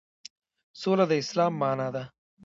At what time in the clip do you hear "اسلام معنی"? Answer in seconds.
1.23-1.89